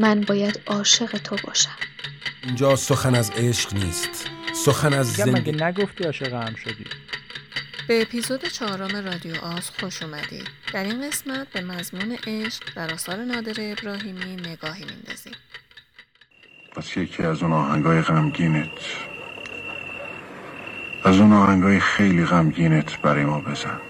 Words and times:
من 0.00 0.20
باید 0.20 0.60
عاشق 0.66 1.18
تو 1.18 1.36
باشم. 1.44 1.76
اینجا 2.42 2.76
سخن 2.76 3.14
از 3.14 3.30
عشق 3.30 3.74
نیست. 3.74 4.30
سخن 4.64 4.92
از 4.92 5.12
زندگی 5.12 5.50
مگه 5.52 5.64
نگفتی 5.64 6.04
عاشق 6.04 6.32
هم 6.32 6.54
شدی؟ 6.54 6.84
به 7.88 8.02
اپیزود 8.02 8.44
چهارم 8.44 9.04
رادیو 9.04 9.34
آز 9.42 9.70
خوش 9.70 10.02
اومدید. 10.02 10.48
در 10.72 10.84
این 10.84 11.08
قسمت 11.08 11.48
به 11.52 11.60
مضمون 11.60 12.18
عشق 12.26 12.62
در 12.76 12.92
آثار 12.94 13.16
نادر 13.16 13.54
ابراهیمی 13.58 14.36
نگاهی 14.36 14.84
میندازیم. 14.84 15.34
پس 16.76 16.96
یکی 16.96 17.22
از 17.22 17.42
اون 17.42 17.52
آهنگای 17.52 18.02
غمگینت. 18.02 18.68
از 21.04 21.16
اون 21.16 21.32
آهنگای 21.32 21.80
خیلی 21.80 22.24
غمگینت 22.24 23.00
برای 23.00 23.24
ما 23.24 23.40
بزن. 23.40 23.80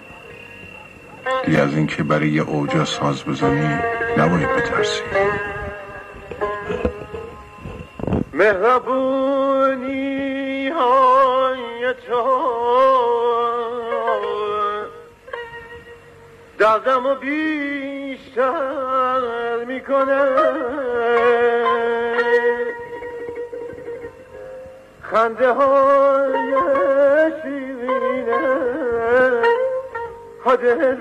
دیگه 1.47 1.59
از 1.59 1.75
اینکه 1.75 2.03
برای 2.03 2.31
یه 2.31 2.43
اوجا 2.43 2.85
ساز 2.85 3.25
بزنی 3.25 3.79
نباید 4.19 4.49
بترسی. 4.49 5.01
مهربونی 8.41 9.89
های 10.69 11.95
تو. 12.09 12.25
دردم 16.59 17.07
و 17.07 17.15
بیشتر 17.15 18.45
می‌کنه. 19.67 20.25
خنده 25.03 25.53
های 25.53 26.55
شیرینه. 27.43 28.62
ها 30.45 30.57
دل 30.57 30.97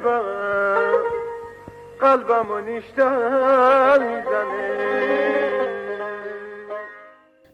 قلبم 1.99 2.51
و 2.51 2.59
نیشتر 2.59 3.99
می‌زنه. 3.99 5.18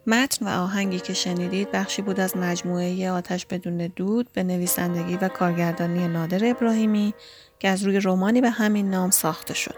متن 0.08 0.46
و 0.46 0.50
آهنگی 0.50 1.00
که 1.00 1.14
شنیدید 1.14 1.72
بخشی 1.72 2.02
بود 2.02 2.20
از 2.20 2.38
مجموعه 2.38 3.12
آتش 3.12 3.46
بدون 3.46 3.78
دود 3.78 4.32
به 4.34 4.44
نویسندگی 4.44 5.18
و 5.18 5.28
کارگردانی 5.28 6.08
نادر 6.08 6.50
ابراهیمی 6.50 7.14
که 7.60 7.70
از 7.70 7.84
روی 7.84 8.00
رومانی 8.00 8.42
به 8.42 8.50
همین 8.50 8.90
نام 8.90 9.12
ساخته 9.12 9.54
شد. 9.54 9.76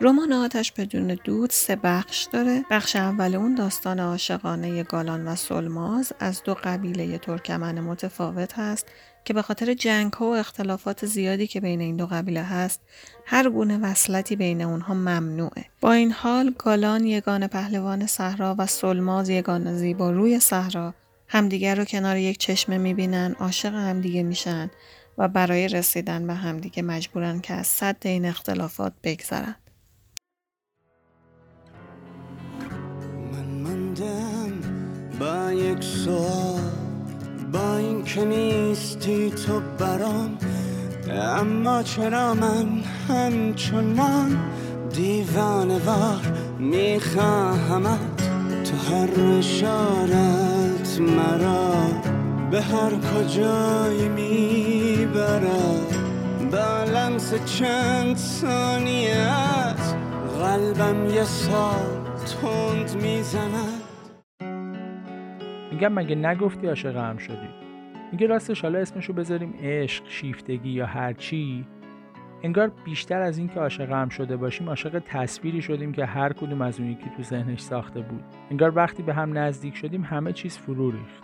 رمان 0.00 0.32
آتش 0.32 0.72
بدون 0.72 1.18
دود 1.24 1.50
سه 1.50 1.76
بخش 1.76 2.28
داره. 2.32 2.64
بخش 2.70 2.96
اول 2.96 3.34
اون 3.34 3.54
داستان 3.54 4.00
عاشقانه 4.00 4.82
گالان 4.82 5.28
و 5.28 5.36
سلماز 5.36 6.12
از 6.20 6.42
دو 6.42 6.54
قبیله 6.54 7.18
ترکمن 7.18 7.80
متفاوت 7.80 8.58
هست 8.58 8.86
که 9.24 9.34
به 9.34 9.42
خاطر 9.42 9.74
جنگ 9.74 10.12
ها 10.12 10.26
و 10.26 10.36
اختلافات 10.36 11.06
زیادی 11.06 11.46
که 11.46 11.60
بین 11.60 11.80
این 11.80 11.96
دو 11.96 12.06
قبیله 12.06 12.42
هست 12.42 12.80
هر 13.26 13.50
گونه 13.50 13.78
وصلتی 13.78 14.36
بین 14.36 14.62
اونها 14.62 14.94
ممنوعه. 14.94 15.64
با 15.80 15.92
این 15.92 16.12
حال 16.12 16.54
گالان 16.58 17.06
یگان 17.06 17.46
پهلوان 17.46 18.06
صحرا 18.06 18.54
و 18.58 18.66
سلماز 18.66 19.28
یگان 19.28 19.76
زیبا 19.76 20.10
روی 20.10 20.40
صحرا 20.40 20.94
همدیگر 21.28 21.74
رو 21.74 21.84
کنار 21.84 22.16
یک 22.16 22.38
چشمه 22.38 22.78
می‌بینن 22.78 23.36
عاشق 23.40 23.74
همدیگه 23.74 24.22
میشن 24.22 24.70
و 25.18 25.28
برای 25.28 25.68
رسیدن 25.68 26.26
به 26.26 26.34
همدیگه 26.34 26.82
مجبورن 26.82 27.40
که 27.40 27.54
از 27.54 27.66
صد 27.66 27.96
این 28.02 28.26
اختلافات 28.26 28.92
بگذرن. 29.02 29.54
من 33.32 33.60
ماندم 33.62 34.60
با 35.20 35.52
یک 35.52 35.84
سوال 35.84 36.81
با 37.52 37.76
این 37.76 38.04
که 38.04 38.24
نیستی 38.24 39.30
تو 39.30 39.60
برام 39.78 40.38
اما 41.10 41.82
چرا 41.82 42.34
من 42.34 42.82
همچنان 43.08 44.38
دیوانه 44.92 45.78
وار 45.78 46.32
میخواهمت؟ 46.58 47.98
تو 48.64 48.76
هر 48.76 49.38
اشارت 49.38 51.00
مرا 51.00 51.74
به 52.50 52.62
هر 52.62 52.90
کجایی 52.90 54.08
می‌برد. 54.08 55.42
با 56.52 56.84
لمس 56.84 57.32
چند 57.58 58.16
ثانیت 58.16 59.94
قلبم 60.40 61.06
یه 61.10 61.24
سال 61.24 61.86
تند 62.42 63.02
می‌زند. 63.02 63.71
میگم 65.82 65.94
مگه 65.94 66.14
نگفتی 66.14 66.66
عاشق 66.66 66.96
هم 66.96 67.16
شدی؟ 67.16 67.48
میگه 68.12 68.26
راستش 68.26 68.62
حالا 68.62 68.78
اسمشو 68.78 69.12
بذاریم 69.12 69.54
عشق 69.62 70.04
شیفتگی 70.08 70.70
یا 70.70 70.86
هر 70.86 71.12
چی. 71.12 71.66
انگار 72.42 72.72
بیشتر 72.84 73.22
از 73.22 73.38
اینکه 73.38 73.60
عاشق 73.60 73.90
هم 73.90 74.08
شده 74.08 74.36
باشیم 74.36 74.68
عاشق 74.68 75.02
تصویری 75.06 75.62
شدیم 75.62 75.92
که 75.92 76.04
هر 76.04 76.32
کدوم 76.32 76.62
از 76.62 76.80
اون 76.80 76.90
یکی 76.90 77.10
تو 77.16 77.22
ذهنش 77.22 77.60
ساخته 77.60 78.00
بود. 78.00 78.24
انگار 78.50 78.76
وقتی 78.76 79.02
به 79.02 79.14
هم 79.14 79.38
نزدیک 79.38 79.76
شدیم 79.76 80.02
همه 80.02 80.32
چیز 80.32 80.58
فرو 80.58 80.90
ریخت. 80.90 81.22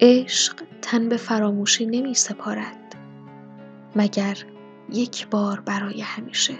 عشق 0.00 0.62
تن 0.82 1.08
به 1.08 1.16
فراموشی 1.16 1.86
نمی 1.86 2.14
سپارد 2.14 2.96
مگر 3.96 4.36
یک 4.92 5.26
بار 5.26 5.60
برای 5.60 6.02
همیشه. 6.02 6.52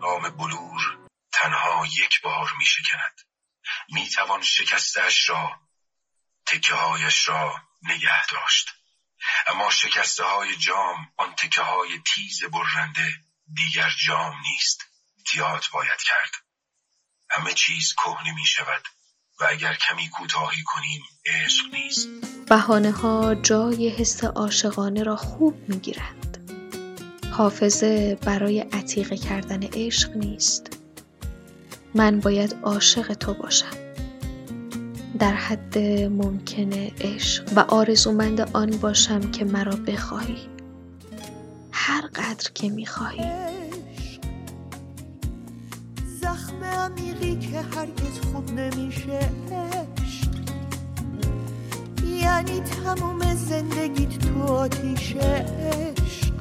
نام 0.00 0.30
بلور 0.30 0.98
تنها 1.32 1.86
یک 1.86 2.22
بار 2.22 2.52
می 2.58 2.64
شکند. 2.64 3.20
می 3.88 4.08
توان 4.08 4.42
شکستش 4.42 5.28
را 5.28 5.60
تکه 6.46 6.74
هایش 6.74 7.28
را 7.28 7.54
نگه 7.82 8.26
داشت. 8.26 8.68
اما 9.46 9.70
شکسته 9.70 10.24
های 10.24 10.56
جام 10.56 11.12
آن 11.16 11.34
تکه 11.34 11.62
های 11.62 12.00
تیز 12.14 12.44
برنده 12.44 13.14
دیگر 13.54 13.90
جام 14.06 14.40
نیست. 14.40 14.84
تیات 15.26 15.70
باید 15.70 16.02
کرد. 16.02 16.30
همه 17.30 17.54
چیز 17.54 17.94
کهنه 17.94 18.34
می 18.34 18.46
شود. 18.46 18.82
و 19.40 19.44
اگر 19.48 19.74
کمی 19.88 20.08
کوتاهی 20.08 20.62
کنیم 20.62 21.02
عشق 21.26 21.64
نیست. 21.74 22.08
بهانه 22.48 22.90
ها 22.90 23.34
جای 23.34 23.88
حس 23.88 24.24
عاشقانه 24.24 25.02
را 25.02 25.16
خوب 25.16 25.54
می 25.68 25.76
گیرند 25.76 26.36
حافظه 27.30 28.18
برای 28.22 28.60
عتیقه 28.60 29.16
کردن 29.16 29.62
عشق 29.62 30.16
نیست. 30.16 30.66
من 31.94 32.20
باید 32.20 32.56
عاشق 32.62 33.14
تو 33.14 33.34
باشم. 33.34 33.76
در 35.18 35.34
حد 35.34 35.78
ممکن 36.08 36.72
عشق 37.00 37.52
و 37.56 37.60
آرزومند 37.60 38.40
آن 38.40 38.70
باشم 38.70 39.30
که 39.30 39.44
مرا 39.44 39.76
بخواهی. 39.76 40.48
هر 41.72 42.06
قدر 42.06 42.50
که 42.54 42.68
می‌خواهی. 42.68 43.49
هرگز 47.76 48.20
خوب 48.32 48.50
نمیشه 48.52 49.30
عشق. 49.52 50.30
یعنی 52.22 52.60
تموم 52.60 53.34
زندگیت 53.34 54.18
تو 54.18 54.42
آتیشه 54.42 55.20
عشق. 55.20 56.32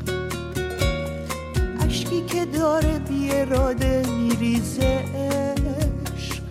اشکی 1.80 2.26
که 2.26 2.46
داره 2.46 3.00
بی 3.00 3.32
اراده 3.32 4.08
میریزه 4.10 5.04
عشق. 5.16 6.44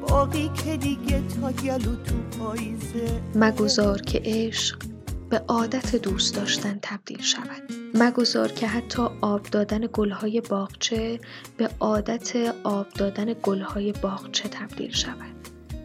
باقی 0.00 0.50
که 0.64 0.76
دیگه 0.76 1.22
تا 1.40 1.52
گلو 1.52 1.96
تو 1.96 2.38
پاییزه 2.38 3.20
مگذار 3.34 4.00
که 4.02 4.22
عشق 4.24 4.82
به 5.30 5.38
عادت 5.48 5.96
دوست 5.96 6.34
داشتن 6.34 6.78
تبدیل 6.82 7.22
شود. 7.22 7.75
مگذار 7.98 8.52
که 8.52 8.66
حتی 8.66 9.02
آب 9.20 9.42
دادن 9.42 9.88
گلهای 9.92 10.40
باغچه 10.40 11.20
به 11.56 11.70
عادت 11.80 12.36
آب 12.64 12.88
دادن 12.88 13.34
گلهای 13.42 13.92
باغچه 13.92 14.48
تبدیل 14.48 14.90
شود 14.90 15.36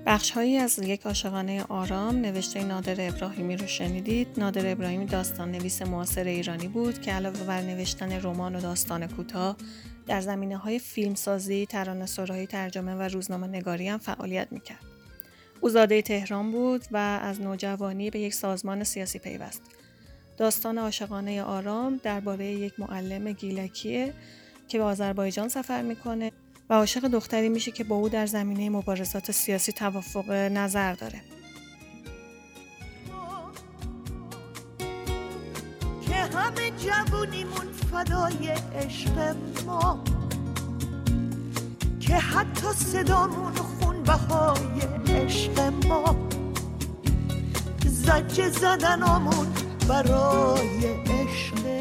بخشهایی 0.06 0.58
از 0.58 0.80
یک 0.80 1.06
عاشقانه 1.06 1.64
آرام 1.70 2.16
نوشته 2.16 2.64
نادر 2.64 3.08
ابراهیمی 3.08 3.58
رو 3.58 3.68
شنیدید. 3.68 4.28
نادر 4.38 4.72
ابراهیمی 4.72 5.06
داستان 5.06 5.52
نویس 5.52 5.82
معاصر 5.82 6.24
ایرانی 6.24 6.68
بود 6.68 7.02
که 7.02 7.12
علاوه 7.12 7.44
بر 7.44 7.62
نوشتن 7.62 8.22
رمان 8.22 8.56
و 8.56 8.62
داستان 8.62 9.08
کوتاه 9.08 9.56
در 10.08 10.22
زمینه 10.22 10.58
های 10.58 10.80
فیلمسازی، 10.80 11.66
ترانه 11.66 12.06
سرایی 12.06 12.48
ترجمه 12.48 12.96
و 12.96 13.02
روزنامه 13.02 13.48
نگاری 13.48 13.88
هم 13.88 13.98
فعالیت 13.98 14.48
می‌کرد. 14.52 14.86
او 15.62 15.70
زاده 15.70 16.02
تهران 16.02 16.52
بود 16.52 16.86
و 16.92 16.98
از 16.98 17.42
نوجوانی 17.42 18.10
به 18.10 18.20
یک 18.20 18.34
سازمان 18.34 18.84
سیاسی 18.84 19.20
پیوست. 19.20 19.62
داستان 20.42 20.78
عاشقانه 20.78 21.44
آرام 21.44 22.00
درباره 22.04 22.46
یک 22.46 22.74
معلم 22.80 23.32
گیلکیه 23.32 24.14
که 24.68 24.78
به 24.78 24.84
آذربایجان 24.84 25.50
سفر 25.50 25.82
می‌کنه 25.82 26.32
و 26.70 26.74
عاشق 26.74 27.08
دختری 27.08 27.50
میشه 27.50 27.72
که 27.72 27.84
با 27.84 27.96
او 27.96 28.10
در 28.10 28.26
زمینه 28.26 28.70
مبارزات 28.70 29.32
سیاسی 29.32 29.72
توافق 29.72 30.32
نظر 30.32 30.94
داره. 30.94 31.22
که 36.08 36.16
همه 36.16 36.72
جوونیمون 36.72 37.72
فدای 37.92 38.48
عشق 38.76 39.36
ما 39.66 40.04
که 42.00 42.16
حتی 42.16 42.68
صدامون 42.76 43.54
خون 43.54 44.04
بهای 44.04 44.82
عشق 45.08 45.60
ما 45.60 46.16
زجه 47.86 48.50
زدنامون 48.50 49.71
برای 49.90 50.86
عشق. 51.06 51.72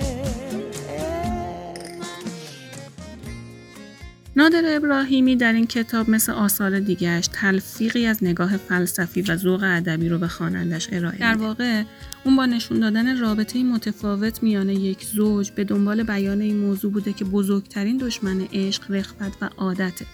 نادر 4.37 4.63
ابراهیمی 4.67 5.37
در 5.37 5.53
این 5.53 5.67
کتاب 5.67 6.11
مثل 6.11 6.33
آثار 6.33 6.81
دیگرش 6.81 7.29
تلفیقی 7.33 8.07
از 8.07 8.25
نگاه 8.25 8.57
فلسفی 8.57 9.23
و 9.23 9.37
ذوق 9.37 9.63
ادبی 9.63 10.09
رو 10.09 10.19
به 10.19 10.29
خوانندش 10.29 10.89
ارائه 10.93 11.19
در 11.19 11.37
واقع 11.37 11.83
اون 12.25 12.37
با 12.37 12.47
نشون 12.47 12.81
دادن 12.81 13.19
رابطه 13.19 13.63
متفاوت 13.63 14.43
میان 14.43 14.69
یک 14.69 15.05
زوج 15.05 15.51
به 15.51 15.65
دنبال 15.65 16.03
بیان 16.03 16.41
این 16.41 16.57
موضوع 16.57 16.93
بوده 16.93 17.13
که 17.13 17.25
بزرگترین 17.25 17.97
دشمن 17.97 18.41
عشق 18.53 18.91
رخوت 18.91 19.33
و 19.41 19.51
عادته 19.57 20.07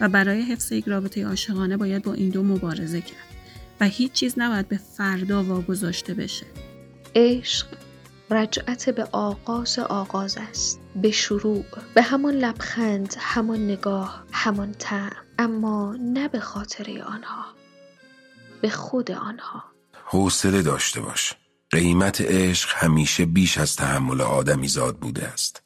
و 0.00 0.08
برای 0.08 0.42
حفظ 0.42 0.72
یک 0.72 0.88
رابطه 0.88 1.26
عاشقانه 1.26 1.76
باید 1.76 2.02
با 2.02 2.14
این 2.14 2.28
دو 2.30 2.42
مبارزه 2.42 3.00
کرد 3.00 3.30
و 3.80 3.84
هیچ 3.84 4.12
چیز 4.12 4.34
نباید 4.36 4.68
به 4.68 4.76
فردا 4.96 5.44
واگذاشته 5.44 6.14
بشه. 6.14 6.46
عشق 7.14 7.66
رجعت 8.30 8.90
به 8.90 9.04
آغاز 9.12 9.78
آغاز 9.78 10.38
است 10.50 10.80
به 10.96 11.10
شروع 11.10 11.64
به 11.94 12.02
همان 12.02 12.34
لبخند 12.34 13.14
همان 13.18 13.64
نگاه 13.64 14.24
همان 14.32 14.72
طعم 14.72 15.12
اما 15.38 15.96
نه 16.00 16.28
به 16.28 16.40
خاطر 16.40 17.02
آنها 17.02 17.44
به 18.60 18.70
خود 18.70 19.10
آنها. 19.10 19.64
حوصله 20.04 20.62
داشته 20.62 21.00
باش. 21.00 21.34
قیمت 21.70 22.20
عشق 22.20 22.70
همیشه 22.74 23.26
بیش 23.26 23.58
از 23.58 23.76
تحمل 23.76 24.20
آدمی 24.20 24.68
زاد 24.68 24.96
بوده 24.96 25.26
است. 25.26 25.62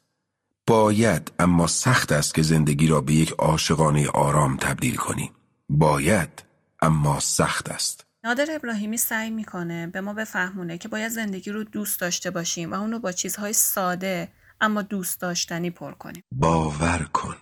باید 0.67 1.31
اما 1.39 1.67
سخت 1.67 2.11
است 2.11 2.35
که 2.35 2.41
زندگی 2.41 2.87
را 2.87 3.01
به 3.01 3.13
یک 3.13 3.31
عاشقانه 3.31 4.07
آرام 4.09 4.57
تبدیل 4.57 4.95
کنی. 4.95 5.31
باید 5.69 6.43
اما 6.81 7.19
سخت 7.19 7.69
است. 7.69 8.04
نادر 8.25 8.47
ابراهیمی 8.51 8.97
سعی 8.97 9.29
می‌کنه 9.29 9.87
به 9.87 10.01
ما 10.01 10.13
بفهمونه 10.13 10.77
که 10.77 10.87
باید 10.87 11.11
زندگی 11.11 11.51
رو 11.51 11.63
دوست 11.63 11.99
داشته 11.99 12.31
باشیم 12.31 12.71
و 12.71 12.75
اونو 12.75 12.99
با 12.99 13.11
چیزهای 13.11 13.53
ساده 13.53 14.31
اما 14.61 14.81
دوست 14.81 15.21
داشتنی 15.21 15.69
پر 15.69 15.91
کنیم. 15.91 16.23
باور 16.31 17.03
کن. 17.13 17.37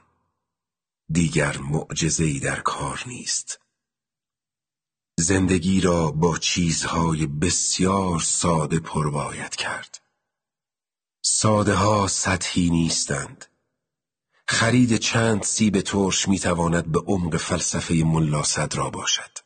دیگر 1.09 1.57
معجزه 1.57 2.39
در 2.39 2.59
کار 2.59 3.03
نیست. 3.07 3.59
زندگی 5.19 5.81
را 5.81 6.11
با 6.11 6.37
چیزهای 6.37 7.25
بسیار 7.25 8.19
ساده 8.19 8.79
پر 8.79 9.09
باید 9.09 9.55
کرد. 9.55 10.01
ساده 11.21 11.73
ها 11.73 12.07
سطحی 12.07 12.69
نیستند. 12.69 13.45
خرید 14.47 14.97
چند 14.97 15.43
سیب 15.43 15.81
ترش 15.81 16.27
می‌تواند 16.27 16.91
به 16.91 16.99
عمق 16.99 17.37
فلسفه 17.37 17.93
ملا 17.93 18.43
را 18.75 18.89
باشد. 18.89 19.42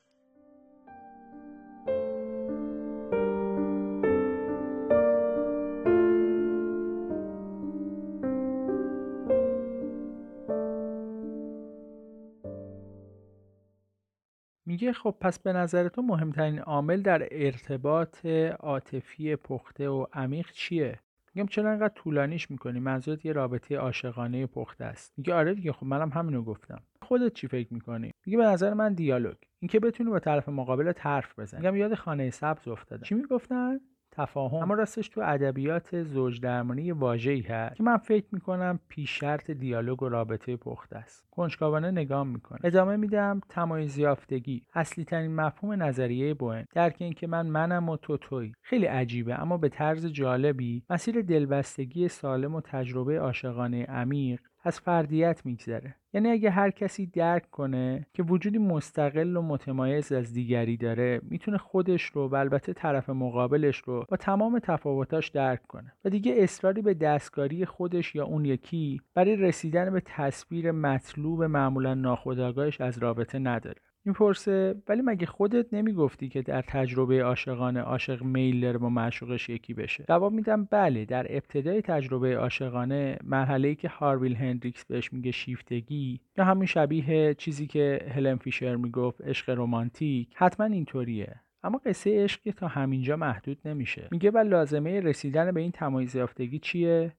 میگه 14.77 14.93
خب 14.93 15.15
پس 15.21 15.39
به 15.39 15.53
نظر 15.53 15.87
تو 15.87 16.01
مهمترین 16.01 16.59
عامل 16.59 17.01
در 17.01 17.27
ارتباط 17.31 18.25
عاطفی 18.59 19.35
پخته 19.35 19.89
و 19.89 20.05
عمیق 20.13 20.51
چیه؟ 20.51 20.99
میگم 21.35 21.47
چرا 21.47 21.71
انقدر 21.71 21.93
طولانیش 21.95 22.51
می‌کنی؟ 22.51 22.79
منظورت 22.79 23.25
یه 23.25 23.31
رابطه 23.31 23.77
عاشقانه 23.77 24.45
پخته 24.45 24.85
است. 24.85 25.13
میگه 25.17 25.33
آره 25.33 25.53
دیگه 25.53 25.71
خب 25.71 25.85
منم 25.85 26.09
همینو 26.09 26.43
گفتم. 26.43 26.81
خودت 27.01 27.33
چی 27.33 27.47
فکر 27.47 27.73
می‌کنی؟ 27.73 28.11
میگه 28.25 28.37
به 28.37 28.43
نظر 28.45 28.73
من 28.73 28.93
دیالوگ. 28.93 29.35
اینکه 29.59 29.79
بتونی 29.79 30.09
با 30.09 30.19
طرف 30.19 30.49
مقابل 30.49 30.93
حرف 30.99 31.39
بزنی. 31.39 31.61
میگم 31.61 31.75
یاد 31.75 31.93
خانه 31.95 32.29
سبز 32.29 32.67
افتادم. 32.67 33.03
چی 33.03 33.15
می‌گفتن؟ 33.15 33.79
تفاهم 34.17 34.57
اما 34.57 34.73
راستش 34.73 35.09
تو 35.09 35.21
ادبیات 35.23 36.03
زوج 36.03 36.41
درمانی 36.41 36.91
واژه‌ای 36.91 37.41
هست 37.41 37.75
که 37.75 37.83
من 37.83 37.97
فکر 37.97 38.25
می‌کنم 38.31 38.79
پیش 38.87 39.19
شرط 39.19 39.51
دیالوگ 39.51 40.03
و 40.03 40.09
رابطه 40.09 40.55
پخته 40.55 40.97
است. 40.97 41.27
کنجکاوانه 41.31 41.91
نگاه 41.91 42.23
می‌کنه 42.23 42.59
ادامه 42.63 42.95
میدم 42.95 43.41
تمایز 43.49 43.97
یافتگی. 43.97 44.63
اصلی 44.73 45.05
ترین 45.05 45.35
مفهوم 45.35 45.83
نظریه 45.83 46.33
بوئن. 46.33 46.65
درک 46.75 46.95
اینکه 46.99 47.27
من 47.27 47.47
منم 47.47 47.89
و 47.89 47.97
تو 47.97 48.17
توی 48.17 48.53
خیلی 48.61 48.85
عجیبه 48.85 49.41
اما 49.41 49.57
به 49.57 49.69
طرز 49.69 50.05
جالبی 50.05 50.83
مسیر 50.89 51.21
دلبستگی 51.21 52.07
سالم 52.07 52.55
و 52.55 52.61
تجربه 52.61 53.19
عاشقانه 53.19 53.85
عمیق 53.85 54.39
از 54.67 54.79
فردیت 54.79 55.41
میگذره. 55.45 55.95
یعنی 56.13 56.29
اگه 56.29 56.49
هر 56.49 56.71
کسی 56.71 57.05
درک 57.05 57.51
کنه 57.51 58.07
که 58.13 58.23
وجودی 58.23 58.57
مستقل 58.57 59.37
و 59.37 59.41
متمایز 59.41 60.11
از 60.11 60.33
دیگری 60.33 60.77
داره 60.77 61.21
می‌تونه 61.23 61.57
خودش 61.57 62.03
رو 62.03 62.27
و 62.27 62.35
البته 62.35 62.73
طرف 62.73 63.09
مقابلش 63.09 63.77
رو 63.77 64.05
با 64.09 64.17
تمام 64.17 64.59
تفاوتاش 64.59 65.29
درک 65.29 65.67
کنه. 65.67 65.93
و 66.05 66.09
دیگه 66.09 66.33
اصراری 66.37 66.81
به 66.81 66.93
دستکاری 66.93 67.65
خودش 67.65 68.15
یا 68.15 68.25
اون 68.25 68.45
یکی 68.45 69.01
برای 69.13 69.35
رسیدن 69.35 69.93
به 69.93 70.01
تصویر 70.05 70.71
مطلوب 70.71 71.43
معمولا 71.43 71.93
ناخودآگاهش 71.93 72.81
از 72.81 72.97
رابطه 72.97 73.39
نداره. 73.39 73.81
می‌پرسه 74.07 74.75
ولی 74.87 75.01
مگه 75.01 75.25
خودت 75.25 75.73
نمی‌گفتی 75.73 76.29
که 76.29 76.41
در 76.41 76.61
تجربه 76.61 77.23
عاشقانه 77.23 77.79
عاشق 77.79 78.23
میل 78.23 78.61
داره 78.61 78.77
با 78.77 78.89
معشوقش 78.89 79.49
یکی 79.49 79.73
بشه؟ 79.73 80.05
جواب 80.07 80.33
میدم 80.33 80.67
بله 80.71 81.05
در 81.05 81.25
ابتدای 81.29 81.81
تجربه 81.81 82.37
عاشقانه 82.37 83.17
مرحله 83.23 83.67
ای 83.67 83.75
که 83.75 83.87
هارویل 83.87 84.35
هندریکس 84.35 84.85
بهش 84.85 85.13
میگه 85.13 85.31
شیفتگی 85.31 86.19
یا 86.37 86.45
همین 86.45 86.65
شبیه 86.65 87.33
چیزی 87.33 87.67
که 87.67 88.11
هلن 88.15 88.35
فیشر 88.35 88.75
می‌گفت 88.75 89.21
عشق 89.21 89.49
رمانتیک 89.49 90.29
حتما 90.35 90.65
اینطوریه. 90.65 91.35
اما 91.63 91.81
قصه 91.85 92.23
عشق 92.23 92.51
تا 92.51 92.67
همینجا 92.67 93.17
محدود 93.17 93.57
نمیشه. 93.65 94.07
میگه 94.11 94.31
و 94.31 94.37
لازمه 94.37 94.99
رسیدن 94.99 95.51
به 95.51 95.61
این 95.61 95.71
تمایز 95.71 96.15
یافتگی 96.15 96.59
چیه؟ 96.59 97.13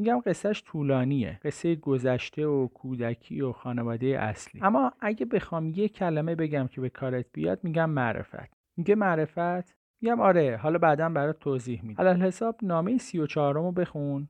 میگم 0.00 0.20
قصهش 0.26 0.62
طولانیه. 0.66 1.40
قصه 1.44 1.74
گذشته 1.74 2.46
و 2.46 2.68
کودکی 2.68 3.40
و 3.40 3.52
خانواده 3.52 4.06
اصلی. 4.06 4.60
اما 4.64 4.92
اگه 5.00 5.26
بخوام 5.26 5.68
یه 5.68 5.88
کلمه 5.88 6.34
بگم 6.34 6.68
که 6.68 6.80
به 6.80 6.88
کارت 6.88 7.26
بیاد 7.32 7.58
میگم 7.62 7.90
معرفت. 7.90 8.52
میگه 8.76 8.94
معرفت؟ 8.94 9.74
میگم 10.00 10.20
آره 10.20 10.56
حالا 10.62 10.78
بعدا 10.78 11.08
برات 11.08 11.38
توضیح 11.38 11.84
میدم. 11.84 12.00
علال 12.00 12.22
حساب 12.22 12.56
نامه 12.62 12.98
سی 12.98 13.18
و 13.18 13.26
چهارم 13.26 13.70
بخون. 13.70 14.28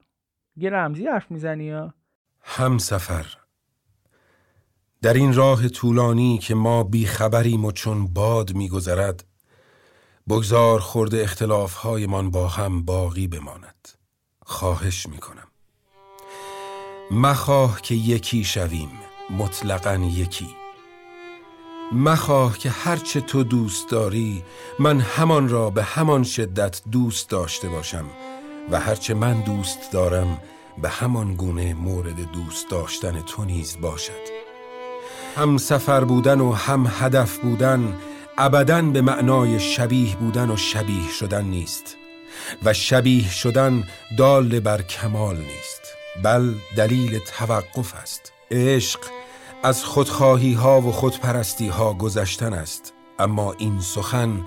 یه 0.57 0.71
رمزی 0.71 1.07
حرف 1.07 1.31
می‌زنی 1.31 1.65
یا؟ 1.65 1.95
هم 2.41 2.79
سفر 2.79 3.27
در 5.03 5.15
این 5.15 5.35
راه 5.35 5.69
طولانی 5.69 6.39
که 6.39 6.55
ما 6.55 6.85
بی 6.85 7.07
خبریم 7.07 7.65
و 7.65 7.73
چون 7.73 8.07
باد 8.07 8.55
میگذرد 8.55 9.25
بگذار 10.29 10.81
خورده 10.81 11.23
اختلافهایمان 11.23 12.31
با 12.31 12.49
هم 12.49 12.83
باقی 12.85 13.29
بماند. 13.29 13.89
خواهش 14.43 15.07
می‌کنم. 15.07 15.50
مخواه 17.11 17.81
که 17.83 17.95
یکی 17.95 18.45
شویم 18.45 18.91
مطلقا 19.31 19.95
یکی. 19.95 20.49
مخواه 21.93 22.59
که 22.59 22.71
هرچه 22.71 23.21
تو 23.21 23.43
دوست 23.43 23.91
داری 23.91 24.43
من 24.79 25.01
همان 25.01 25.49
را 25.49 25.71
به 25.71 25.83
همان 25.83 26.23
شدت 26.25 26.81
دوست 26.93 27.31
داشته 27.31 27.69
باشم 27.69 28.05
و 28.71 28.81
هرچه 28.81 29.15
من 29.15 29.41
دوست 29.41 29.93
دارم 29.93 30.41
به 30.83 30.89
همان 30.89 31.35
گونه 31.35 31.75
مورد 31.75 32.33
دوست 32.33 32.71
داشتن 32.71 33.23
تو 33.23 33.45
نیز 33.45 33.81
باشد. 33.81 34.41
هم 35.37 35.57
سفر 35.57 36.05
بودن 36.05 36.41
و 36.41 36.53
هم 36.53 36.93
هدف 37.01 37.39
بودن 37.39 37.99
ابدا 38.39 38.83
به 38.83 39.01
معنای 39.01 39.61
شبیه 39.61 40.17
بودن 40.17 40.51
و 40.51 40.57
شبیه 40.57 41.11
شدن 41.19 41.45
نیست 41.45 41.97
و 42.65 42.73
شبیه 42.73 43.31
شدن 43.31 43.85
دال 44.19 44.61
بر 44.61 44.83
کمال 44.83 45.37
نیست. 45.37 45.80
بل 46.25 46.55
دلیل 46.77 47.19
توقف 47.19 47.95
است. 47.95 48.33
عشق 48.51 49.01
از 49.63 49.85
خودخواهی 49.85 50.53
ها 50.53 50.81
و 50.81 50.93
خودپرستی 50.93 51.69
ها 51.69 51.95
گذشتن 51.95 52.53
است. 52.53 52.95
اما 53.19 53.53
این 53.53 53.81
سخن 53.81 54.47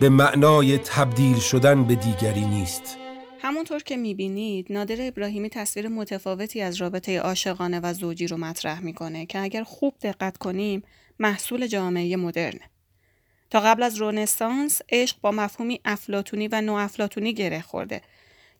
به 0.00 0.08
معنای 0.08 0.78
تبدیل 0.78 1.38
شدن 1.38 1.84
به 1.84 1.94
دیگری 1.94 2.44
نیست. 2.44 2.96
همونطور 3.40 3.82
که 3.82 3.96
می‌بینید 3.96 4.66
نادر 4.72 4.96
ابراهیمی 5.00 5.50
تصویر 5.50 5.88
متفاوتی 5.88 6.60
از 6.60 6.76
رابطه 6.76 7.18
عاشقانه 7.18 7.80
و 7.80 7.92
زوجی 7.92 8.26
رو 8.26 8.36
مطرح 8.36 8.80
می‌کنه 8.80 9.26
که 9.26 9.38
اگر 9.38 9.62
خوب 9.62 9.94
دقت 10.02 10.38
کنیم 10.38 10.82
محصول 11.18 11.66
جامعه 11.66 12.16
مدرنه. 12.16 12.70
تا 13.50 13.60
قبل 13.60 13.82
از 13.82 13.96
رونسانس 13.96 14.80
عشق 14.88 15.16
با 15.20 15.30
مفهومی 15.30 15.80
افلاتونی 15.84 16.48
و 16.48 16.72
افلاتونی 16.78 17.34
گره 17.34 17.60
خورده. 17.60 18.02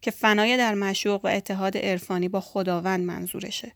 که 0.00 0.10
فنای 0.10 0.56
در 0.56 0.74
مشوق 0.74 1.24
و 1.24 1.28
اتحاد 1.28 1.76
عرفانی 1.76 2.28
با 2.28 2.40
خداوند 2.40 3.04
منظورشه. 3.04 3.72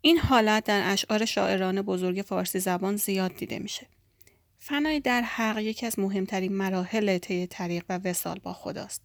این 0.00 0.18
حالت 0.18 0.64
در 0.64 0.92
اشعار 0.92 1.24
شاعران 1.24 1.82
بزرگ 1.82 2.24
فارسی 2.28 2.58
زبان 2.58 2.96
زیاد 2.96 3.34
دیده 3.34 3.58
میشه. 3.58 3.86
فنای 4.58 5.00
در 5.00 5.22
حق 5.22 5.58
یکی 5.58 5.86
از 5.86 5.98
مهمترین 5.98 6.52
مراحل 6.52 7.18
طی 7.18 7.46
طریق 7.46 7.84
و 7.88 8.00
وسال 8.04 8.38
با 8.42 8.52
خداست 8.52 9.02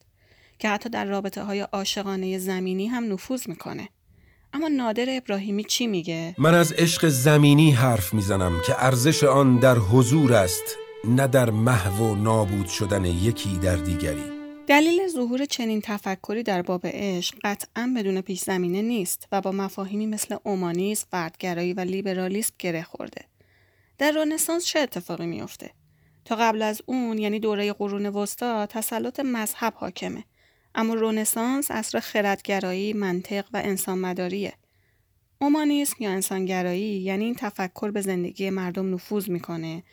که 0.60 0.70
حتی 0.70 0.90
در 0.90 1.06
رابطه 1.06 1.44
های 1.44 1.60
عاشقانه 1.60 2.38
زمینی 2.38 2.88
هم 2.88 3.14
نفوذ 3.14 3.50
می‌کنه. 3.50 3.90
اما 4.54 4.68
نادر 4.68 5.06
ابراهیمی 5.10 5.64
چی 5.64 5.88
میگه؟ 5.88 6.36
من 6.38 6.54
از 6.54 6.72
عشق 6.72 7.08
زمینی 7.08 7.72
حرف 7.72 8.14
می‌زنم 8.14 8.62
که 8.68 8.86
ارزش 8.86 9.24
آن 9.24 9.60
در 9.60 9.76
حضور 9.76 10.34
است 10.34 10.78
نه 11.08 11.28
در 11.28 11.50
محو 11.50 12.04
و 12.04 12.16
نابود 12.16 12.68
شدن 12.68 13.06
یکی 13.06 13.58
در 13.58 13.76
دیگری 13.76 14.41
دلیل 14.72 15.08
ظهور 15.08 15.46
چنین 15.46 15.82
تفکری 15.82 16.44
در 16.44 16.62
باب 16.62 16.82
عشق 16.84 17.36
قطعا 17.44 17.94
بدون 17.98 18.22
پیش 18.22 18.42
زمینه 18.42 18.82
نیست 18.82 19.28
و 19.32 19.42
با 19.42 19.52
مفاهیمی 19.52 20.06
مثل 20.06 20.38
اومانیسم، 20.44 21.08
فردگرایی 21.12 21.74
و 21.74 21.80
لیبرالیسم 21.80 22.54
گره 22.60 22.84
خورده. 22.84 23.26
در 23.98 24.12
رنسانس 24.12 24.66
چه 24.66 24.80
اتفاقی 24.80 25.26
میافته؟ 25.26 25.72
تا 26.26 26.36
قبل 26.36 26.62
از 26.62 26.82
اون 26.86 27.18
یعنی 27.18 27.40
دوره 27.40 27.74
قرون 27.74 28.06
وسطا 28.06 28.66
تسلط 28.66 29.20
مذهب 29.20 29.74
حاکمه. 29.76 30.24
اما 30.76 30.94
رونسانس 30.94 31.72
اصر 31.72 32.00
خردگرایی، 32.00 32.94
منطق 32.94 33.46
و 33.54 33.62
انسان 33.64 33.98
مداریه. 33.98 34.54
اومانیسم 35.42 35.96
یا 36.00 36.12
انسانگرایی 36.12 37.00
یعنی 37.00 37.26
این 37.26 37.36
تفکر 37.36 37.92
به 37.92 38.02
زندگی 38.02 38.50
مردم 38.50 38.94
نفوذ 38.94 39.30
می‌کنه 39.30 39.84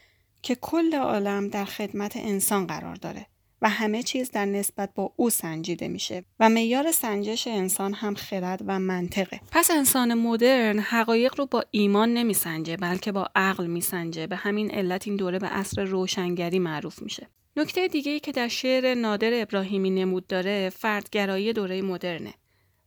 که 0.42 0.54
کل 0.54 0.94
عالم 0.94 1.48
در 1.48 1.64
خدمت 1.64 2.16
انسان 2.16 2.66
قرار 2.66 2.94
داره 2.94 3.26
و 3.62 3.68
همه 3.68 4.02
چیز 4.02 4.30
در 4.30 4.44
نسبت 4.44 4.90
با 4.94 5.12
او 5.16 5.30
سنجیده 5.30 5.88
میشه 5.88 6.24
و 6.40 6.48
معیار 6.48 6.92
سنجش 6.92 7.46
انسان 7.46 7.94
هم 7.94 8.14
خرد 8.14 8.62
و 8.66 8.78
منطقه. 8.78 9.40
پس 9.50 9.70
انسان 9.70 10.14
مدرن 10.14 10.78
حقایق 10.78 11.34
رو 11.38 11.46
با 11.46 11.64
ایمان 11.70 12.14
نمیسنجه 12.14 12.76
بلکه 12.76 13.12
با 13.12 13.28
عقل 13.36 13.66
میسنجه. 13.66 14.26
به 14.26 14.36
همین 14.36 14.70
علت 14.70 15.06
این 15.06 15.16
دوره 15.16 15.38
به 15.38 15.46
عصر 15.46 15.84
روشنگری 15.84 16.58
معروف 16.58 17.02
میشه. 17.02 17.26
نکته 17.56 17.88
دیگه 17.88 18.12
ای 18.12 18.20
که 18.20 18.32
در 18.32 18.48
شعر 18.48 18.94
نادر 18.94 19.30
ابراهیمی 19.42 19.90
نمود 19.90 20.26
داره 20.26 20.70
فردگرایی 20.70 21.52
دوره 21.52 21.82
مدرنه. 21.82 22.34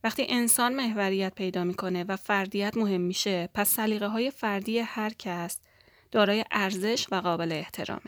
وقتی 0.04 0.26
انسان 0.28 0.74
محوریت 0.74 1.34
پیدا 1.34 1.64
می‌کنه 1.64 2.04
و 2.04 2.16
فردیت 2.16 2.76
مهم 2.76 3.00
میشه 3.00 3.48
پس 3.54 3.68
سلیقه 3.68 4.06
های 4.06 4.30
فردی 4.30 4.78
هر 4.78 5.12
کس 5.18 5.58
دارای 6.10 6.44
ارزش 6.50 7.06
و 7.10 7.14
قابل 7.14 7.52
احترامه. 7.52 8.00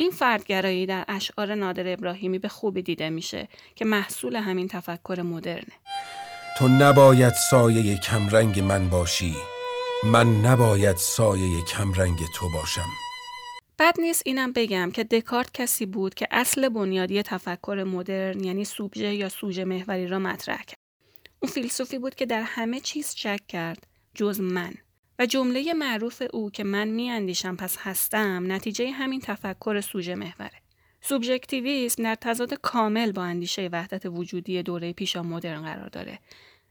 این 0.00 0.10
فردگرایی 0.10 0.86
در 0.86 1.04
اشعار 1.08 1.54
نادر 1.54 1.92
ابراهیمی 1.92 2.38
به 2.38 2.48
خوبی 2.48 2.82
دیده 2.82 3.10
میشه 3.10 3.48
که 3.74 3.84
محصول 3.84 4.36
همین 4.36 4.68
تفکر 4.68 5.22
مدرنه. 5.22 5.72
تو 6.58 6.68
نباید 6.68 7.32
سایه 7.50 7.98
کمرنگ 7.98 8.60
من 8.60 8.88
باشی. 8.88 9.34
من 10.04 10.46
نباید 10.46 10.96
سایه 10.96 11.64
کمرنگ 11.64 12.18
تو 12.34 12.48
باشم. 12.54 12.88
بد 13.78 13.94
نیست 14.00 14.22
اینم 14.26 14.52
بگم 14.52 14.90
که 14.90 15.04
دکارت 15.04 15.52
کسی 15.54 15.86
بود 15.86 16.14
که 16.14 16.28
اصل 16.30 16.68
بنیادی 16.68 17.22
تفکر 17.22 17.84
مدرن 17.86 18.44
یعنی 18.44 18.64
سوبژه 18.64 19.14
یا 19.14 19.28
سوژه 19.28 19.64
محوری 19.64 20.06
را 20.06 20.18
مطرح 20.18 20.62
کرد. 20.62 20.78
اون 21.40 21.52
فیلسوفی 21.52 21.98
بود 21.98 22.14
که 22.14 22.26
در 22.26 22.42
همه 22.42 22.80
چیز 22.80 23.14
شک 23.16 23.46
کرد 23.48 23.86
جز 24.14 24.40
من. 24.40 24.74
و 25.20 25.26
جمله 25.26 25.72
معروف 25.72 26.22
او 26.32 26.50
که 26.50 26.64
من 26.64 26.88
می 26.88 27.10
اندیشم 27.10 27.56
پس 27.56 27.76
هستم 27.78 28.52
نتیجه 28.52 28.90
همین 28.90 29.20
تفکر 29.20 29.80
سوژه 29.80 30.14
محوره. 30.14 30.62
سوبژکتیویسم 31.00 32.02
در 32.02 32.14
تضاد 32.14 32.54
کامل 32.54 33.12
با 33.12 33.22
اندیشه 33.22 33.68
وحدت 33.72 34.06
وجودی 34.06 34.62
دوره 34.62 34.92
پیشا 34.92 35.22
مدرن 35.22 35.62
قرار 35.62 35.88
داره 35.88 36.18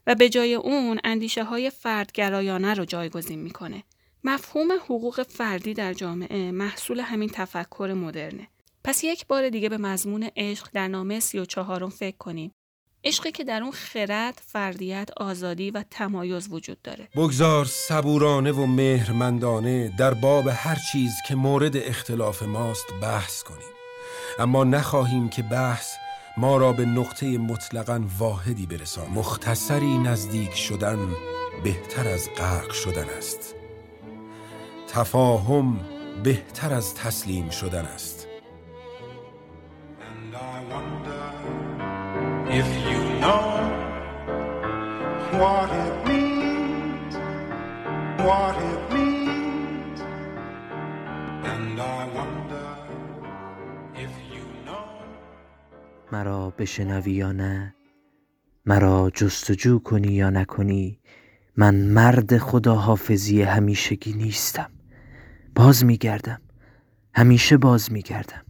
و 0.07 0.15
به 0.15 0.29
جای 0.29 0.53
اون 0.53 0.99
اندیشه 1.03 1.43
های 1.43 1.69
فردگرایانه 1.69 2.73
رو 2.73 2.85
جایگزین 2.85 3.39
می‌کنه. 3.39 3.83
مفهوم 4.23 4.71
حقوق 4.71 5.23
فردی 5.23 5.73
در 5.73 5.93
جامعه 5.93 6.51
محصول 6.51 6.99
همین 6.99 7.29
تفکر 7.29 7.93
مدرنه. 7.97 8.47
پس 8.83 9.03
یک 9.03 9.27
بار 9.27 9.49
دیگه 9.49 9.69
به 9.69 9.77
مضمون 9.77 10.29
عشق 10.37 10.69
در 10.73 10.87
نامه 10.87 11.19
سی 11.19 11.39
و 11.39 11.45
چهارم 11.45 11.89
فکر 11.89 12.17
کنیم 12.17 12.51
عشقی 13.03 13.31
که 13.31 13.43
در 13.43 13.63
اون 13.63 13.71
خرد، 13.71 14.41
فردیت، 14.45 15.09
آزادی 15.17 15.71
و 15.71 15.83
تمایز 15.91 16.47
وجود 16.51 16.81
داره. 16.81 17.07
بگذار 17.15 17.65
صبورانه 17.65 18.51
و 18.51 18.65
مهرمندانه 18.65 19.93
در 19.97 20.13
باب 20.13 20.47
هر 20.47 20.77
چیز 20.91 21.11
که 21.27 21.35
مورد 21.35 21.77
اختلاف 21.77 22.43
ماست 22.43 22.87
بحث 23.01 23.43
کنیم. 23.43 23.67
اما 24.39 24.63
نخواهیم 24.63 25.29
که 25.29 25.43
بحث 25.43 25.95
ما 26.37 26.57
را 26.57 26.73
به 26.73 26.85
نقطه 26.85 27.37
مطلقا 27.37 28.03
واحدی 28.19 28.65
برسان. 28.65 29.09
مختصری 29.09 29.97
نزدیک 29.97 30.55
شدن 30.55 31.15
بهتر 31.63 32.07
از 32.07 32.29
غرق 32.37 32.71
شدن 32.71 33.09
است. 33.17 33.55
تفاهم 34.87 35.79
بهتر 36.23 36.73
از 36.73 36.95
تسلیم 36.95 37.49
شدن 37.49 37.85
است. 37.85 38.27
If 42.51 42.65
you 42.89 43.01
know 43.23 43.45
what 45.41 45.69
it 45.85 45.95
means, 46.09 47.13
what 48.27 48.55
it 48.71 48.81
means, 48.95 49.99
and 51.51 51.79
I 51.79 52.01
wonder 52.17 52.69
if 53.95 54.13
you 54.33 54.45
know. 54.65 54.85
مرا 56.11 56.49
بشنوی 56.49 57.11
یا 57.11 57.31
نه؟ 57.31 57.75
مرا 58.65 59.09
جستجو 59.15 59.79
کنی 59.79 60.11
یا 60.13 60.29
نکنی؟ 60.29 60.99
من 61.57 61.75
مرد 61.75 62.37
خداحافظی 62.37 63.41
همیشگی 63.41 64.13
نیستم. 64.13 64.71
باز 65.55 65.85
میگردم. 65.85 66.41
همیشه 67.13 67.57
باز 67.57 67.91
میگردم. 67.91 68.48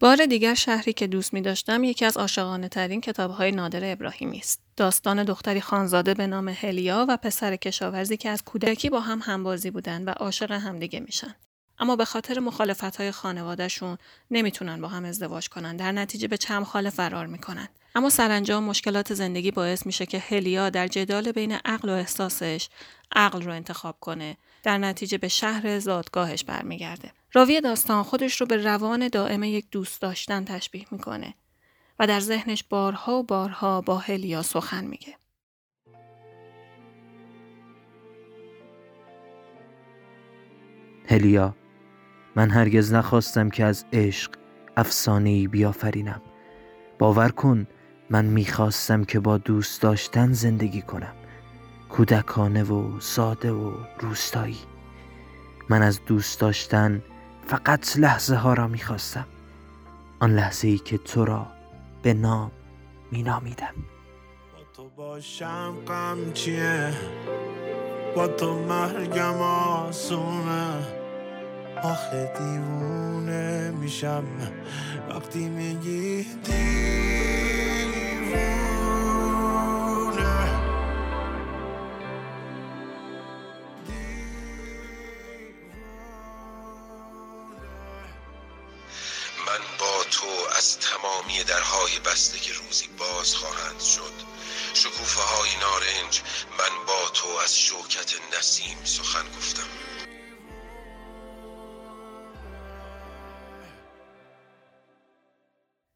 بار 0.00 0.26
دیگر 0.26 0.54
شهری 0.54 0.92
که 0.92 1.06
دوست 1.06 1.34
می 1.34 1.40
داشتم 1.42 1.84
یکی 1.84 2.04
از 2.04 2.16
عاشقانه 2.16 2.68
ترین 2.68 3.00
کتاب 3.00 3.30
های 3.30 3.52
نادر 3.52 3.92
ابراهیمی 3.92 4.38
است. 4.38 4.60
داستان 4.76 5.24
دختری 5.24 5.60
خانزاده 5.60 6.14
به 6.14 6.26
نام 6.26 6.48
هلیا 6.48 7.06
و 7.08 7.16
پسر 7.16 7.56
کشاورزی 7.56 8.16
که 8.16 8.28
از 8.28 8.44
کودکی 8.44 8.90
با 8.90 9.00
هم 9.00 9.20
همبازی 9.22 9.70
بودن 9.70 10.04
و 10.04 10.10
عاشق 10.10 10.50
همدیگه 10.50 11.00
میشن. 11.00 11.34
اما 11.78 11.96
به 11.96 12.04
خاطر 12.04 12.38
مخالفت 12.38 12.96
های 12.96 13.10
خانوادهشون 13.10 13.98
نمی‌تونن 14.30 14.80
با 14.80 14.88
هم 14.88 15.04
ازدواج 15.04 15.48
کنن. 15.48 15.76
در 15.76 15.92
نتیجه 15.92 16.28
به 16.28 16.36
چم 16.36 16.64
خاله 16.64 16.90
فرار 16.90 17.26
می‌کنن. 17.26 17.68
اما 17.94 18.10
سرانجام 18.10 18.64
مشکلات 18.64 19.14
زندگی 19.14 19.50
باعث 19.50 19.86
میشه 19.86 20.06
که 20.06 20.18
هلیا 20.18 20.70
در 20.70 20.88
جدال 20.88 21.32
بین 21.32 21.52
عقل 21.52 21.88
و 21.88 21.92
احساسش 21.92 22.68
عقل 23.16 23.42
رو 23.42 23.52
انتخاب 23.52 23.96
کنه 24.00 24.36
در 24.62 24.78
نتیجه 24.78 25.18
به 25.18 25.28
شهر 25.28 25.78
زادگاهش 25.78 26.44
برمیگرده. 26.44 27.12
راوی 27.36 27.60
داستان 27.60 28.02
خودش 28.02 28.40
رو 28.40 28.46
به 28.46 28.56
روان 28.56 29.08
دائم 29.08 29.44
یک 29.44 29.70
دوست 29.70 30.02
داشتن 30.02 30.44
تشبیه 30.44 30.86
می‌کنه 30.90 31.34
و 31.98 32.06
در 32.06 32.20
ذهنش 32.20 32.64
بارها 32.64 33.18
و 33.18 33.22
بارها 33.22 33.80
با 33.80 33.98
هلیا 33.98 34.42
سخن 34.42 34.84
میگه. 34.84 35.14
هلیا 41.08 41.56
من 42.36 42.50
هرگز 42.50 42.92
نخواستم 42.92 43.50
که 43.50 43.64
از 43.64 43.84
عشق 43.92 44.30
افسانه‌ای 44.76 45.46
بیافرینم. 45.46 46.22
باور 46.98 47.28
کن 47.28 47.66
من 48.10 48.24
می‌خواستم 48.24 49.04
که 49.04 49.20
با 49.20 49.38
دوست 49.38 49.82
داشتن 49.82 50.32
زندگی 50.32 50.82
کنم. 50.82 51.14
کودکانه 51.88 52.64
و 52.64 53.00
ساده 53.00 53.52
و 53.52 53.72
روستایی. 54.00 54.58
من 55.68 55.82
از 55.82 56.00
دوست 56.04 56.40
داشتن 56.40 57.02
فقط 57.46 57.96
لحظه 57.96 58.36
ها 58.36 58.54
را 58.54 58.66
می‌خواستم. 58.66 59.26
آن 60.20 60.34
لحظه 60.34 60.68
ای 60.68 60.78
که 60.78 60.98
تو 60.98 61.24
را 61.24 61.46
به 62.02 62.14
نام 62.14 62.50
مینامیدم. 63.12 63.74
با 64.52 64.58
تو 64.76 64.88
باشم 64.88 65.74
غم 65.88 66.32
چیه؟ 66.32 66.92
با 68.16 68.28
تو 68.28 68.54
مرگم 68.54 69.40
آسونه. 69.40 70.86
آخه 71.82 72.32
دیوونه 72.38 73.70
میشم. 73.70 74.24
وقتی 75.10 75.48
میگی 75.48 76.26
دیوونه. 76.44 77.14
تو 90.14 90.26
از 90.56 90.78
تمامی 90.78 91.44
درهای 91.44 91.98
بسته 91.98 92.38
که 92.38 92.52
روزی 92.52 92.86
باز 92.98 93.34
خواهند 93.34 93.80
شد 93.80 94.12
شکوفه 94.74 95.20
های 95.20 95.50
نارنج 95.60 96.22
من 96.58 96.86
با 96.86 97.08
تو 97.14 97.28
از 97.44 97.58
شوکت 97.58 98.14
نسیم 98.38 98.76
سخن 98.84 99.26
گفتم 99.36 99.68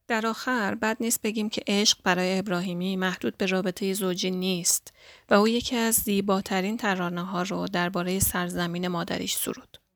در 0.09 0.27
آخر 0.27 0.75
بد 0.75 0.97
نیست 1.01 1.23
بگیم 1.23 1.49
که 1.49 1.63
عشق 1.67 1.99
برای 2.05 2.39
ابراهیمی 2.39 2.97
محدود 2.97 3.37
به 3.37 3.47
رابطه 3.47 3.95
زوجی 3.95 4.31
نیست 4.31 4.93
و 5.31 5.35
او 5.35 5.49
یکی 5.49 5.77
از 5.77 5.95
زیباترین 5.95 6.77
ترانه 6.77 7.25
ها 7.25 7.43
رو 7.43 7.67
درباره 7.67 8.21
سرزمین 8.21 8.89
مادریش 8.89 9.37
سرود. 9.37 9.88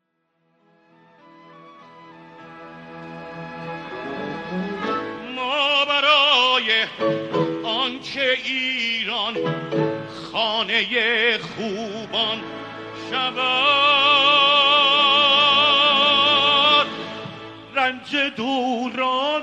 برای 6.62 6.87
آنچه 7.64 8.37
ایران 8.45 9.35
خانه 10.33 11.38
خوبان 11.38 12.40
شود. 13.11 13.66
رنج 17.76 18.16
دوران 18.37 19.42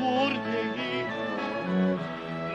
برده 0.00 1.06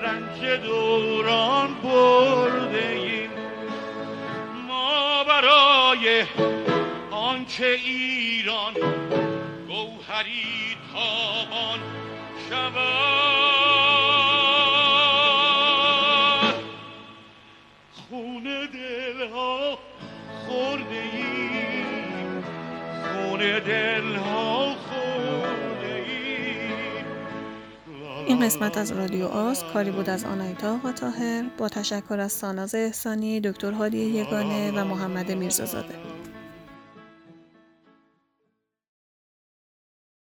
رنج 0.04 0.46
دوران 0.64 1.74
برده 1.84 3.30
ما 4.68 5.24
برای 5.24 6.26
آنچه 7.12 7.66
ایران 7.86 8.74
گوهری 9.68 10.78
تابان 10.94 11.80
شود. 12.50 13.13
این 28.28 28.40
قسمت 28.40 28.78
از 28.78 28.92
رادیو 28.92 29.26
آس 29.26 29.64
کاری 29.64 29.92
بود 29.92 30.10
از 30.10 30.26
آنایتا 30.26 30.80
و 30.84 30.92
تاهر 30.92 31.44
با 31.58 31.70
تشکر 31.70 32.20
از 32.20 32.32
ساناز 32.32 32.76
احسانی، 32.76 33.40
دکتر 33.40 33.72
هادی 33.72 33.98
یگانه 33.98 34.72
و 34.72 34.86
محمد 34.86 35.32
میرزازاده. 35.32 36.13